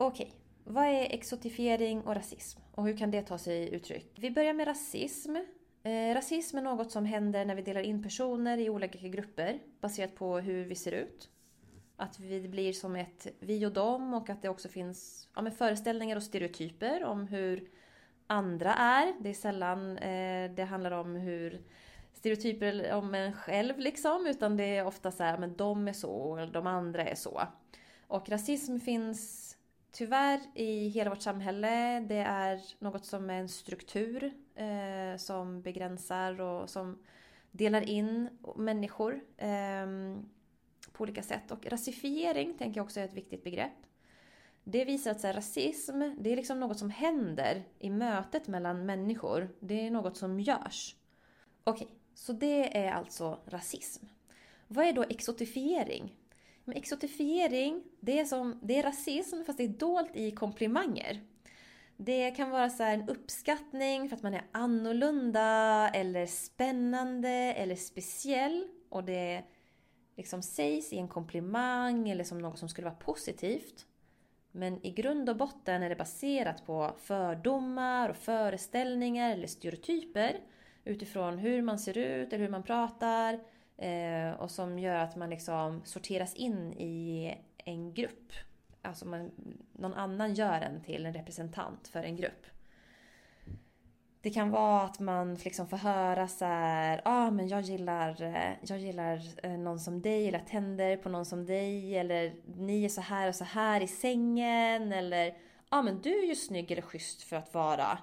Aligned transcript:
Okej, 0.00 0.34
vad 0.64 0.84
är 0.84 1.14
exotifiering 1.14 2.00
och 2.02 2.14
rasism? 2.14 2.60
Och 2.74 2.84
hur 2.84 2.96
kan 2.96 3.10
det 3.10 3.22
ta 3.22 3.38
sig 3.38 3.74
uttryck? 3.74 4.12
Vi 4.14 4.30
börjar 4.30 4.52
med 4.52 4.66
rasism. 4.66 5.36
Eh, 5.82 6.14
rasism 6.14 6.58
är 6.58 6.62
något 6.62 6.92
som 6.92 7.04
händer 7.04 7.44
när 7.44 7.54
vi 7.54 7.62
delar 7.62 7.80
in 7.80 8.02
personer 8.02 8.58
i 8.58 8.70
olika 8.70 9.08
grupper 9.08 9.58
baserat 9.80 10.14
på 10.14 10.38
hur 10.38 10.64
vi 10.64 10.74
ser 10.74 10.92
ut. 10.92 11.30
Att 11.96 12.20
vi 12.20 12.48
blir 12.48 12.72
som 12.72 12.96
ett 12.96 13.26
vi 13.40 13.66
och 13.66 13.72
dem 13.72 14.14
och 14.14 14.30
att 14.30 14.42
det 14.42 14.48
också 14.48 14.68
finns 14.68 15.28
ja, 15.34 15.50
föreställningar 15.50 16.16
och 16.16 16.22
stereotyper 16.22 17.04
om 17.04 17.26
hur 17.26 17.70
andra 18.26 18.74
är. 18.74 19.14
Det 19.20 19.28
är 19.28 19.34
sällan 19.34 19.98
eh, 19.98 20.50
det 20.50 20.64
handlar 20.64 20.90
om 20.90 21.14
hur 21.14 21.62
stereotyper 22.12 22.92
om 22.92 23.14
en 23.14 23.32
själv 23.32 23.78
liksom. 23.78 24.26
Utan 24.26 24.56
det 24.56 24.76
är 24.76 24.86
ofta 24.86 25.10
så 25.10 25.22
här, 25.22 25.38
men 25.38 25.56
de 25.56 25.88
är 25.88 25.92
så, 25.92 26.36
eller 26.36 26.52
de 26.52 26.66
andra 26.66 27.04
är 27.04 27.14
så. 27.14 27.42
Och 28.06 28.28
rasism 28.28 28.78
finns 28.78 29.57
tyvärr 29.92 30.40
i 30.54 30.88
hela 30.88 31.10
vårt 31.10 31.22
samhälle. 31.22 32.00
Det 32.00 32.18
är 32.18 32.60
något 32.78 33.04
som 33.04 33.30
är 33.30 33.40
en 33.40 33.48
struktur 33.48 34.32
eh, 34.54 35.16
som 35.16 35.62
begränsar 35.62 36.40
och 36.40 36.70
som 36.70 36.98
delar 37.50 37.82
in 37.82 38.28
människor 38.56 39.20
eh, 39.36 39.86
på 40.92 41.02
olika 41.02 41.22
sätt. 41.22 41.50
Och 41.50 41.66
rasifiering 41.66 42.58
tänker 42.58 42.78
jag 42.78 42.84
också 42.84 43.00
är 43.00 43.04
ett 43.04 43.14
viktigt 43.14 43.44
begrepp. 43.44 43.72
Det 44.64 44.84
visar 44.84 45.10
att 45.10 45.20
så 45.20 45.26
här, 45.26 45.34
rasism, 45.34 46.02
det 46.18 46.32
är 46.32 46.36
liksom 46.36 46.60
något 46.60 46.78
som 46.78 46.90
händer 46.90 47.64
i 47.78 47.90
mötet 47.90 48.48
mellan 48.48 48.86
människor. 48.86 49.48
Det 49.60 49.86
är 49.86 49.90
något 49.90 50.16
som 50.16 50.40
görs. 50.40 50.96
Okej, 51.64 51.86
okay, 51.86 51.96
så 52.14 52.32
det 52.32 52.78
är 52.78 52.92
alltså 52.92 53.38
rasism. 53.46 54.06
Vad 54.66 54.86
är 54.86 54.92
då 54.92 55.02
exotifiering? 55.02 56.14
Men 56.68 56.76
exotifiering, 56.76 57.82
det 58.00 58.20
är, 58.20 58.24
som, 58.24 58.58
det 58.62 58.78
är 58.78 58.82
rasism 58.82 59.44
fast 59.46 59.58
det 59.58 59.64
är 59.64 59.68
dolt 59.68 60.16
i 60.16 60.30
komplimanger. 60.30 61.20
Det 61.96 62.30
kan 62.30 62.50
vara 62.50 62.70
så 62.70 62.82
en 62.82 63.08
uppskattning 63.08 64.08
för 64.08 64.16
att 64.16 64.22
man 64.22 64.34
är 64.34 64.44
annorlunda 64.52 65.88
eller 65.94 66.26
spännande 66.26 67.28
eller 67.28 67.76
speciell. 67.76 68.68
Och 68.88 69.04
det 69.04 69.42
liksom 70.16 70.42
sägs 70.42 70.92
i 70.92 70.98
en 70.98 71.08
komplimang 71.08 72.08
eller 72.08 72.24
som 72.24 72.38
något 72.38 72.58
som 72.58 72.68
skulle 72.68 72.84
vara 72.84 72.98
positivt. 72.98 73.86
Men 74.52 74.86
i 74.86 74.90
grund 74.90 75.30
och 75.30 75.36
botten 75.36 75.82
är 75.82 75.88
det 75.88 75.96
baserat 75.96 76.66
på 76.66 76.94
fördomar 76.98 78.08
och 78.08 78.16
föreställningar 78.16 79.32
eller 79.32 79.46
stereotyper 79.46 80.40
utifrån 80.84 81.38
hur 81.38 81.62
man 81.62 81.78
ser 81.78 81.98
ut 81.98 82.32
eller 82.32 82.44
hur 82.44 82.52
man 82.52 82.62
pratar 82.62 83.40
Eh, 83.78 84.30
och 84.30 84.50
som 84.50 84.78
gör 84.78 84.94
att 84.94 85.16
man 85.16 85.30
liksom 85.30 85.82
sorteras 85.84 86.34
in 86.34 86.72
i 86.72 87.34
en 87.56 87.94
grupp. 87.94 88.32
Alltså 88.82 89.06
man, 89.06 89.30
någon 89.72 89.94
annan 89.94 90.34
gör 90.34 90.60
en 90.60 90.80
till 90.80 91.06
en 91.06 91.12
representant 91.12 91.88
för 91.88 92.02
en 92.02 92.16
grupp. 92.16 92.46
Det 94.20 94.30
kan 94.30 94.50
vara 94.50 94.82
att 94.82 95.00
man 95.00 95.34
liksom 95.34 95.68
får 95.68 95.76
höra 95.76 96.28
så 96.28 96.44
här, 96.44 97.00
ah, 97.04 97.30
men 97.30 97.48
jag 97.48 97.60
gillar, 97.60 98.22
eh, 98.22 98.52
jag 98.62 98.78
gillar 98.78 99.22
eh, 99.42 99.50
någon 99.50 99.80
som 99.80 100.02
dig, 100.02 100.28
eller 100.28 100.38
tänder 100.38 100.96
på 100.96 101.08
någon 101.08 101.26
som 101.26 101.46
dig, 101.46 101.96
eller 101.96 102.32
ni 102.56 102.84
är 102.84 102.88
så 102.88 103.00
här 103.00 103.28
och 103.28 103.34
så 103.34 103.44
här 103.44 103.80
i 103.80 103.86
sängen, 103.86 104.92
eller 104.92 105.26
ja 105.26 105.32
ah, 105.68 105.82
men 105.82 106.00
du 106.00 106.18
är 106.18 106.26
ju 106.26 106.34
snygg 106.34 106.70
eller 106.70 106.82
schysst 106.82 107.22
för 107.22 107.36
att 107.36 107.54
vara 107.54 107.98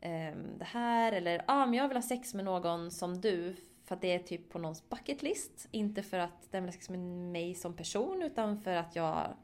eh, 0.00 0.36
det 0.58 0.64
här, 0.64 1.12
eller 1.12 1.32
ja 1.32 1.42
ah, 1.46 1.66
men 1.66 1.74
jag 1.74 1.88
vill 1.88 1.96
ha 1.96 2.02
sex 2.02 2.34
med 2.34 2.44
någon 2.44 2.90
som 2.90 3.20
du 3.20 3.56
för 3.88 3.94
att 3.94 4.00
det 4.00 4.14
är 4.14 4.18
typ 4.18 4.50
på 4.50 4.58
någons 4.58 4.88
bucket 4.88 5.22
list. 5.22 5.68
Inte 5.70 6.02
för 6.02 6.18
att 6.18 6.52
den 6.52 6.66
liksom 6.66 7.32
mig 7.32 7.54
som 7.54 7.76
person 7.76 8.22
utan 8.22 8.62
för 8.62 8.76
att 8.76 8.96
jag 8.96 9.36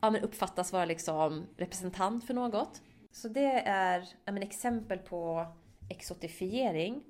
ja, 0.00 0.10
men 0.10 0.22
uppfattas 0.22 0.72
vara 0.72 0.84
liksom 0.84 1.46
representant 1.56 2.24
för 2.24 2.34
något. 2.34 2.82
Så 3.10 3.28
det 3.28 3.60
är 3.66 4.08
ja, 4.24 4.32
men 4.32 4.42
exempel 4.42 4.98
på 4.98 5.46
exotifiering. 5.88 7.04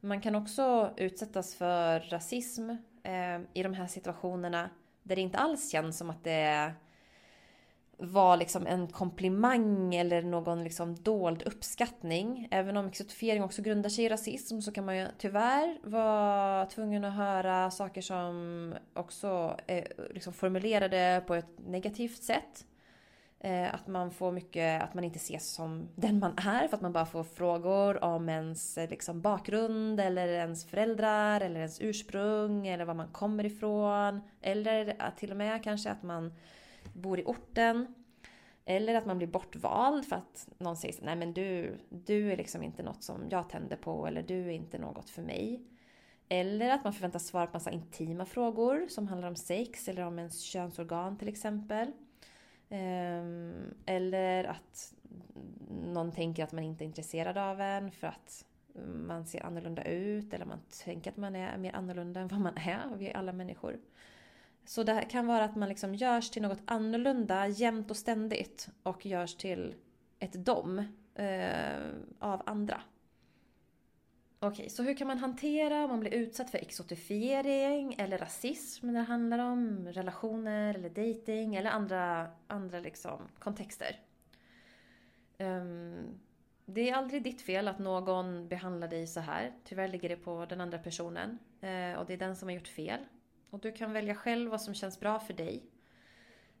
Man 0.00 0.20
kan 0.20 0.34
också 0.34 0.94
utsättas 0.96 1.54
för 1.54 2.00
rasism 2.00 2.70
eh, 3.02 3.40
i 3.54 3.62
de 3.62 3.74
här 3.74 3.86
situationerna 3.86 4.70
där 5.02 5.16
det 5.16 5.22
inte 5.22 5.38
alls 5.38 5.70
känns 5.70 5.98
som 5.98 6.10
att 6.10 6.24
det 6.24 6.32
är 6.32 6.74
var 8.02 8.36
liksom 8.36 8.66
en 8.66 8.88
komplimang 8.88 9.94
eller 9.94 10.22
någon 10.22 10.64
liksom 10.64 10.94
dold 10.94 11.42
uppskattning. 11.42 12.48
Även 12.50 12.76
om 12.76 12.86
exotifiering 12.86 13.42
också 13.42 13.62
grundar 13.62 13.90
sig 13.90 14.04
i 14.04 14.08
rasism 14.08 14.60
så 14.60 14.72
kan 14.72 14.84
man 14.84 14.98
ju 14.98 15.06
tyvärr 15.18 15.78
vara 15.82 16.66
tvungen 16.66 17.04
att 17.04 17.14
höra 17.14 17.70
saker 17.70 18.02
som 18.02 18.74
också 18.94 19.56
är 19.66 19.92
liksom 20.14 20.32
formulerade 20.32 21.24
på 21.26 21.34
ett 21.34 21.58
negativt 21.66 22.22
sätt. 22.22 22.66
Eh, 23.44 23.74
att 23.74 23.86
man 23.86 24.10
får 24.10 24.32
mycket, 24.32 24.82
att 24.82 24.94
man 24.94 25.04
inte 25.04 25.16
ses 25.16 25.54
som 25.54 25.88
den 25.94 26.18
man 26.18 26.32
är 26.36 26.68
för 26.68 26.76
att 26.76 26.82
man 26.82 26.92
bara 26.92 27.06
får 27.06 27.24
frågor 27.24 28.04
om 28.04 28.28
ens 28.28 28.78
eh, 28.78 28.90
liksom 28.90 29.20
bakgrund 29.20 30.00
eller 30.00 30.28
ens 30.28 30.66
föräldrar 30.66 31.40
eller 31.40 31.56
ens 31.56 31.80
ursprung 31.80 32.66
eller 32.66 32.84
var 32.84 32.94
man 32.94 33.08
kommer 33.08 33.46
ifrån. 33.46 34.20
Eller 34.40 34.96
till 35.16 35.30
och 35.30 35.36
med 35.36 35.64
kanske 35.64 35.90
att 35.90 36.02
man 36.02 36.32
bor 36.92 37.20
i 37.20 37.24
orten. 37.24 37.94
Eller 38.64 38.94
att 38.94 39.06
man 39.06 39.18
blir 39.18 39.28
bortvald 39.28 40.06
för 40.06 40.16
att 40.16 40.48
någon 40.58 40.76
säger 40.76 40.94
nej 41.02 41.16
men 41.16 41.32
du, 41.32 41.78
du 41.88 42.32
är 42.32 42.36
liksom 42.36 42.62
inte 42.62 42.82
något 42.82 43.02
som 43.02 43.28
jag 43.30 43.48
tänder 43.48 43.76
på 43.76 44.06
eller 44.06 44.22
du 44.22 44.46
är 44.46 44.50
inte 44.50 44.78
något 44.78 45.10
för 45.10 45.22
mig. 45.22 45.62
Eller 46.28 46.70
att 46.70 46.84
man 46.84 46.92
förväntas 46.92 47.26
svara 47.26 47.46
på 47.46 47.52
massa 47.52 47.70
intima 47.70 48.24
frågor 48.24 48.86
som 48.88 49.08
handlar 49.08 49.28
om 49.28 49.36
sex 49.36 49.88
eller 49.88 50.02
om 50.02 50.18
ens 50.18 50.40
könsorgan 50.40 51.18
till 51.18 51.28
exempel. 51.28 51.92
Ehm, 52.68 53.74
eller 53.86 54.44
att 54.44 54.94
någon 55.70 56.12
tänker 56.12 56.44
att 56.44 56.52
man 56.52 56.64
inte 56.64 56.84
är 56.84 56.86
intresserad 56.86 57.38
av 57.38 57.60
en 57.60 57.90
för 57.90 58.06
att 58.06 58.44
man 59.06 59.26
ser 59.26 59.46
annorlunda 59.46 59.84
ut 59.84 60.34
eller 60.34 60.44
man 60.44 60.60
tänker 60.84 61.10
att 61.10 61.16
man 61.16 61.36
är 61.36 61.58
mer 61.58 61.76
annorlunda 61.76 62.20
än 62.20 62.28
vad 62.28 62.40
man 62.40 62.56
är. 62.56 62.96
Vi 62.96 63.08
är 63.08 63.16
alla 63.16 63.32
människor. 63.32 63.78
Så 64.64 64.82
det 64.82 65.06
kan 65.10 65.26
vara 65.26 65.44
att 65.44 65.56
man 65.56 65.68
liksom 65.68 65.94
görs 65.94 66.30
till 66.30 66.42
något 66.42 66.62
annorlunda 66.64 67.48
jämt 67.48 67.90
och 67.90 67.96
ständigt 67.96 68.68
och 68.82 69.06
görs 69.06 69.34
till 69.34 69.74
ett 70.18 70.32
dom 70.32 70.78
eh, 71.14 71.78
av 72.18 72.42
andra. 72.46 72.82
Okej, 74.38 74.54
okay, 74.54 74.68
så 74.68 74.82
hur 74.82 74.94
kan 74.94 75.06
man 75.06 75.18
hantera 75.18 75.84
om 75.84 75.90
man 75.90 76.00
blir 76.00 76.14
utsatt 76.14 76.50
för 76.50 76.58
exotifiering 76.58 77.94
eller 77.98 78.18
rasism 78.18 78.86
när 78.86 78.92
det 78.92 79.06
handlar 79.06 79.38
om 79.38 79.88
relationer 79.88 80.74
eller 80.74 80.88
dating 80.88 81.54
eller 81.54 81.70
andra, 81.70 82.30
andra 82.46 82.80
liksom 82.80 83.28
kontexter? 83.38 84.00
Um, 85.38 86.20
det 86.66 86.90
är 86.90 86.94
aldrig 86.94 87.22
ditt 87.22 87.42
fel 87.42 87.68
att 87.68 87.78
någon 87.78 88.48
behandlar 88.48 88.88
dig 88.88 89.06
så 89.06 89.20
här. 89.20 89.52
Tyvärr 89.64 89.88
ligger 89.88 90.08
det 90.08 90.16
på 90.16 90.46
den 90.46 90.60
andra 90.60 90.78
personen. 90.78 91.38
Eh, 91.60 91.98
och 91.98 92.06
det 92.06 92.12
är 92.12 92.18
den 92.18 92.36
som 92.36 92.48
har 92.48 92.54
gjort 92.54 92.68
fel. 92.68 93.00
Och 93.52 93.60
du 93.60 93.72
kan 93.72 93.92
välja 93.92 94.14
själv 94.14 94.50
vad 94.50 94.60
som 94.60 94.74
känns 94.74 95.00
bra 95.00 95.20
för 95.20 95.34
dig. 95.34 95.62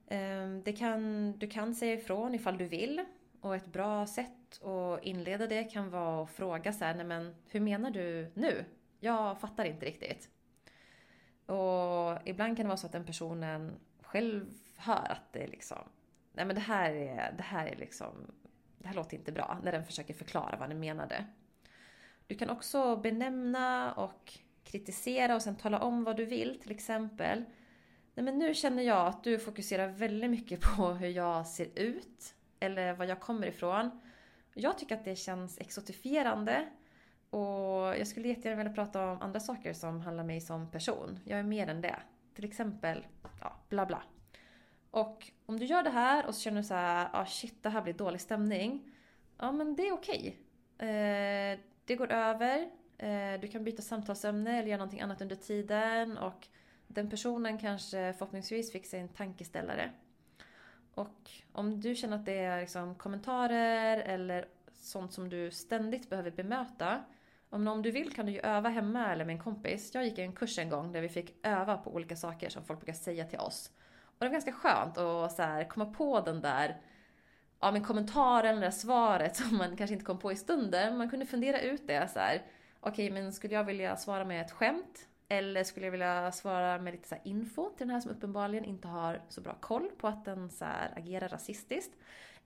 Ehm, 0.06 0.62
det 0.62 0.72
kan, 0.72 1.32
du 1.38 1.46
kan 1.46 1.74
säga 1.74 1.94
ifrån 1.94 2.34
ifall 2.34 2.58
du 2.58 2.64
vill. 2.64 3.04
Och 3.40 3.56
ett 3.56 3.66
bra 3.66 4.06
sätt 4.06 4.62
att 4.62 5.04
inleda 5.04 5.46
det 5.46 5.64
kan 5.64 5.90
vara 5.90 6.22
att 6.22 6.30
fråga 6.30 6.72
så 6.72 6.84
här, 6.84 6.94
nej 6.94 7.06
men 7.06 7.34
hur 7.48 7.60
menar 7.60 7.90
du 7.90 8.30
nu? 8.34 8.64
Jag 9.00 9.40
fattar 9.40 9.64
inte 9.64 9.86
riktigt. 9.86 10.28
Och 11.46 12.28
ibland 12.28 12.56
kan 12.56 12.64
det 12.64 12.68
vara 12.68 12.76
så 12.76 12.86
att 12.86 12.92
den 12.92 13.06
personen 13.06 13.72
själv 14.00 14.46
hör 14.76 15.12
att 15.12 15.32
det 15.32 15.42
är 15.44 15.48
liksom, 15.48 15.88
nej 16.32 16.44
men 16.44 16.54
det 16.54 16.62
här 16.62 16.92
är, 16.92 17.34
det 17.36 17.42
här 17.42 17.66
är 17.66 17.76
liksom, 17.76 18.12
det 18.78 18.88
här 18.88 18.94
låter 18.94 19.16
inte 19.16 19.32
bra. 19.32 19.58
När 19.62 19.72
den 19.72 19.84
försöker 19.84 20.14
förklara 20.14 20.56
vad 20.56 20.68
den 20.68 20.80
menade. 20.80 21.24
Du 22.26 22.34
kan 22.34 22.50
också 22.50 22.96
benämna 22.96 23.92
och 23.92 24.38
kritisera 24.64 25.34
och 25.34 25.42
sen 25.42 25.56
tala 25.56 25.78
om 25.78 26.04
vad 26.04 26.16
du 26.16 26.24
vill. 26.24 26.60
Till 26.60 26.70
exempel, 26.70 27.44
nej 28.14 28.24
men 28.24 28.38
nu 28.38 28.54
känner 28.54 28.82
jag 28.82 29.06
att 29.06 29.24
du 29.24 29.38
fokuserar 29.38 29.88
väldigt 29.88 30.30
mycket 30.30 30.60
på 30.60 30.88
hur 31.00 31.08
jag 31.08 31.46
ser 31.46 31.68
ut 31.78 32.34
eller 32.60 32.92
var 32.92 33.04
jag 33.04 33.20
kommer 33.20 33.46
ifrån. 33.46 34.00
Jag 34.54 34.78
tycker 34.78 34.94
att 34.94 35.04
det 35.04 35.16
känns 35.16 35.58
exotifierande 35.58 36.68
och 37.30 37.98
jag 37.98 38.06
skulle 38.06 38.28
jättegärna 38.28 38.62
vilja 38.62 38.72
prata 38.72 39.10
om 39.10 39.22
andra 39.22 39.40
saker 39.40 39.72
som 39.72 40.00
handlar 40.00 40.22
om 40.22 40.26
mig 40.26 40.40
som 40.40 40.70
person. 40.70 41.18
Jag 41.24 41.38
är 41.38 41.42
mer 41.42 41.68
än 41.68 41.80
det. 41.80 41.96
Till 42.34 42.44
exempel, 42.44 43.06
ja, 43.40 43.56
bla 43.68 43.86
bla. 43.86 44.02
Och 44.90 45.30
om 45.46 45.58
du 45.58 45.64
gör 45.64 45.82
det 45.82 45.90
här 45.90 46.26
och 46.26 46.34
så 46.34 46.40
känner 46.40 46.60
du 46.60 46.66
så 46.66 46.74
här, 46.74 47.08
ah 47.12 47.26
shit 47.26 47.62
det 47.62 47.68
här 47.68 47.82
blir 47.82 47.94
dålig 47.94 48.20
stämning. 48.20 48.94
Ja 49.38 49.52
men 49.52 49.76
det 49.76 49.88
är 49.88 49.92
okej. 49.92 50.38
Okay. 50.76 50.88
Eh, 50.88 51.58
det 51.84 51.96
går 51.96 52.12
över. 52.12 52.70
Eh, 53.02 53.40
du 53.40 53.48
kan 53.48 53.64
byta 53.64 53.82
samtalsämne 53.82 54.58
eller 54.58 54.68
göra 54.68 54.78
någonting 54.78 55.00
annat 55.00 55.20
under 55.20 55.36
tiden 55.36 56.18
och 56.18 56.48
den 56.86 57.10
personen 57.10 57.58
kanske 57.58 58.12
förhoppningsvis 58.12 58.72
fick 58.72 58.86
sig 58.86 59.00
en 59.00 59.08
tankeställare. 59.08 59.90
Och 60.94 61.30
om 61.52 61.80
du 61.80 61.94
känner 61.94 62.16
att 62.16 62.26
det 62.26 62.38
är 62.38 62.60
liksom 62.60 62.94
kommentarer 62.94 63.98
eller 63.98 64.48
sånt 64.72 65.12
som 65.12 65.28
du 65.28 65.50
ständigt 65.50 66.10
behöver 66.10 66.30
bemöta. 66.30 67.04
Om, 67.50 67.82
du 67.82 67.90
vill 67.90 68.14
kan 68.14 68.26
du 68.26 68.32
ju 68.32 68.40
öva 68.40 68.68
hemma 68.68 69.12
eller 69.12 69.24
med 69.24 69.32
en 69.32 69.42
kompis. 69.42 69.94
Jag 69.94 70.04
gick 70.04 70.18
en 70.18 70.32
kurs 70.32 70.58
en 70.58 70.68
gång 70.68 70.92
där 70.92 71.00
vi 71.00 71.08
fick 71.08 71.46
öva 71.46 71.76
på 71.76 71.94
olika 71.94 72.16
saker 72.16 72.48
som 72.48 72.64
folk 72.64 72.80
brukar 72.80 72.92
säga 72.92 73.24
till 73.24 73.38
oss. 73.38 73.70
Och 74.02 74.16
det 74.18 74.24
var 74.26 74.32
ganska 74.32 74.52
skönt 74.52 74.98
att 74.98 75.32
så 75.32 75.42
här, 75.42 75.64
komma 75.64 75.86
på 75.86 76.20
den 76.20 76.40
där 76.40 76.80
ja, 77.60 77.72
men 77.72 77.84
kommentaren 77.84 78.56
eller 78.56 78.70
svaret 78.70 79.36
som 79.46 79.56
man 79.56 79.76
kanske 79.76 79.94
inte 79.94 80.04
kom 80.04 80.18
på 80.18 80.32
i 80.32 80.36
stunden. 80.36 80.98
Man 80.98 81.10
kunde 81.10 81.26
fundera 81.26 81.60
ut 81.60 81.86
det 81.86 82.10
så 82.10 82.18
här. 82.18 82.42
Okej, 82.84 83.10
okay, 83.10 83.22
men 83.22 83.32
skulle 83.32 83.54
jag 83.54 83.64
vilja 83.64 83.96
svara 83.96 84.24
med 84.24 84.40
ett 84.40 84.50
skämt? 84.50 85.08
Eller 85.28 85.64
skulle 85.64 85.86
jag 85.86 85.90
vilja 85.90 86.32
svara 86.32 86.78
med 86.78 86.92
lite 86.92 87.08
så 87.08 87.16
info 87.24 87.70
till 87.70 87.86
den 87.86 87.94
här 87.94 88.00
som 88.00 88.10
uppenbarligen 88.10 88.64
inte 88.64 88.88
har 88.88 89.22
så 89.28 89.40
bra 89.40 89.54
koll 89.60 89.90
på 89.98 90.08
att 90.08 90.24
den 90.24 90.50
så 90.50 90.64
agerar 90.96 91.28
rasistiskt? 91.28 91.96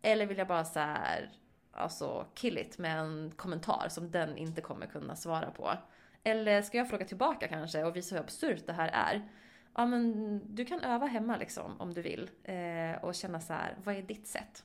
Eller 0.03 0.27
vill 0.27 0.39
jag 0.39 0.49
bara 0.49 0.65
så 0.65 0.79
här, 0.79 1.31
alltså 1.73 2.27
kill 2.35 2.59
it 2.59 2.79
med 2.79 2.99
en 2.99 3.33
kommentar 3.37 3.89
som 3.89 4.11
den 4.11 4.37
inte 4.37 4.61
kommer 4.61 4.87
kunna 4.87 5.17
svara 5.17 5.51
på? 5.51 5.73
Eller 6.23 6.63
ska 6.63 6.79
jag 6.79 6.91
fråga 6.91 7.05
tillbaka 7.05 7.49
kanske 7.49 7.85
och 7.85 7.97
visa 7.97 8.15
hur 8.15 8.23
absurt 8.23 8.67
det 8.67 8.73
här 8.73 8.89
är? 8.89 9.29
Ja 9.75 9.87
men 9.87 10.41
du 10.55 10.65
kan 10.65 10.81
öva 10.81 11.07
hemma 11.07 11.37
liksom 11.37 11.81
om 11.81 11.95
du 11.95 12.03
vill 12.03 12.31
eh, 12.45 13.05
och 13.05 13.15
känna 13.15 13.41
så 13.41 13.53
här, 13.53 13.77
vad 13.85 13.97
är 13.97 14.03
ditt 14.03 14.27
sätt? 14.27 14.65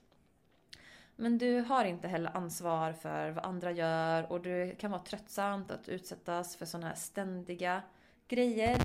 Men 1.22 1.38
du 1.38 1.60
har 1.60 1.86
inte 1.86 2.08
heller 2.08 2.38
ansvar 2.38 2.94
för 2.94 3.32
vad 3.32 3.46
andra 3.46 3.72
gör 3.72 4.32
och 4.32 4.42
det 4.42 4.80
kan 4.80 4.92
vara 4.92 5.02
tröttsamt 5.02 5.72
att 5.72 5.90
utsättas 5.90 6.56
för 6.56 6.66
sådana 6.66 6.88
här 6.88 6.96
ständiga 6.96 7.84
grejer. 8.28 8.78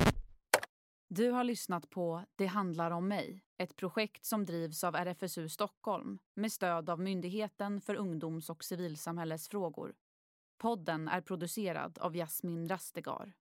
Du 1.08 1.30
har 1.30 1.44
lyssnat 1.44 1.90
på 1.90 2.24
Det 2.34 2.46
handlar 2.46 2.90
om 2.90 3.08
mig, 3.08 3.44
ett 3.58 3.76
projekt 3.76 4.24
som 4.24 4.44
drivs 4.44 4.84
av 4.84 4.94
RFSU 4.94 5.48
Stockholm 5.48 6.18
med 6.34 6.52
stöd 6.52 6.90
av 6.90 7.00
Myndigheten 7.00 7.80
för 7.80 7.94
ungdoms 7.94 8.50
och 8.50 8.64
civilsamhällesfrågor. 8.64 9.94
Podden 10.58 11.08
är 11.08 11.20
producerad 11.20 11.98
av 11.98 12.16
Jasmin 12.16 12.68
Rastegar. 12.68 13.34